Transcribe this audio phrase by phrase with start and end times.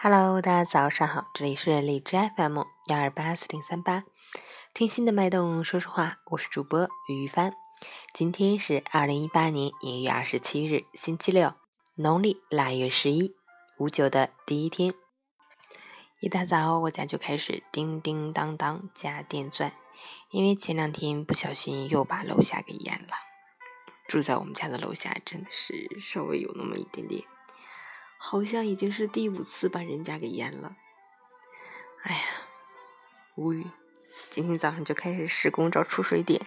[0.00, 4.04] Hello，大家早上好，这里是荔枝 FM 幺二八四零三八，
[4.72, 7.52] 听心的脉动，说实话，我是主播于一帆。
[8.14, 11.52] 今天是二零一八年一月二十七日，星期六，
[11.96, 13.34] 农历腊月十一，
[13.78, 14.94] 五九的第一天。
[16.20, 19.72] 一大早，我家就开始叮叮当当加电钻，
[20.30, 23.14] 因为前两天不小心又把楼下给淹了。
[24.06, 27.24] 住在我们家的楼下真的是稍微有那么一点点，
[28.18, 30.76] 好像已经是第五次把人家给淹了。
[32.02, 32.20] 哎呀，
[33.36, 33.64] 无语！
[34.28, 36.46] 今天早上就开始施工找出水点。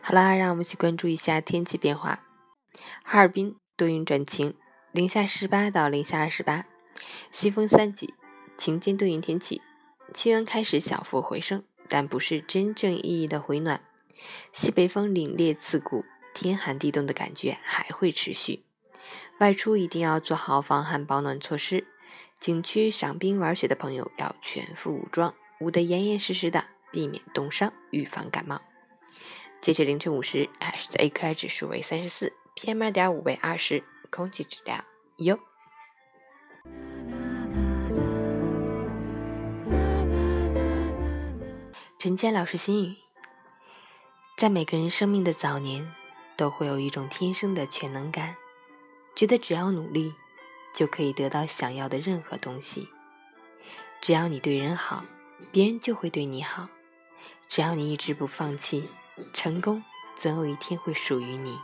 [0.00, 2.24] 好啦，让我们一起关注一下天气变化。
[3.04, 4.56] 哈尔滨多云转晴，
[4.90, 6.66] 零下十八到零下二十八。
[7.30, 8.14] 西风三级，
[8.56, 9.62] 晴间多云天气，
[10.14, 13.84] 气温开始小幅回升，但不是真正意义的回暖。
[14.52, 18.64] 西北风凛冽刺骨，天寒地冻的感觉还会持续。
[19.38, 21.86] 外出一定要做好防寒保暖措施。
[22.38, 28.60] 景区赏冰玩雪的朋友要全副武装，捂得严严实实的，避免冻伤，预防感冒。
[29.60, 34.84] 截至凌晨五时，海市的 AQI 指数为三十四，PM 二点五为二十，空气质量
[35.18, 35.38] 优。
[41.96, 42.96] 陈坚老师心语：
[44.36, 45.92] 在每个人生命的早年，
[46.36, 48.34] 都会有一种天生的全能感，
[49.14, 50.14] 觉得只要努力，
[50.74, 52.88] 就可以得到想要的任何东西。
[54.00, 55.04] 只要你对人好，
[55.50, 56.68] 别人就会对你好；
[57.48, 58.88] 只要你一直不放弃，
[59.32, 59.82] 成功
[60.16, 61.58] 总有一天会属于你。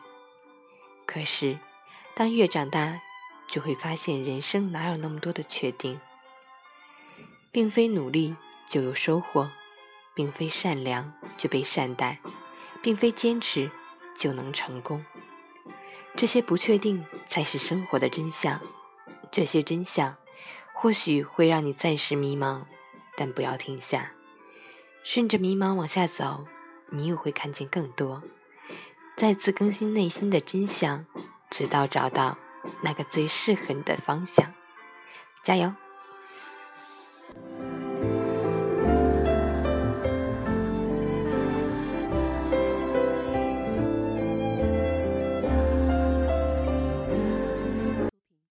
[1.07, 1.59] 可是，
[2.15, 3.01] 当越长大，
[3.49, 6.01] 就会发现人生哪有那么多的确定，
[7.51, 8.37] 并非努力
[8.69, 9.51] 就有收获。
[10.15, 12.19] 并非善良就被善待，
[12.83, 13.71] 并非坚持
[14.17, 15.05] 就能成功。
[16.19, 18.61] 这些不确定才是生活的真相。
[19.31, 20.17] 这些真相
[20.75, 22.65] 或许会让你暂时迷茫，
[23.17, 24.11] 但不要停下。
[25.05, 26.45] 顺着迷茫往下走，
[26.91, 28.25] 你又会看见更多。
[29.17, 31.07] 再次更新内心的真相，
[31.51, 32.37] 直到找到
[32.83, 34.53] 那个最适合你的方向。
[35.45, 35.73] 加油！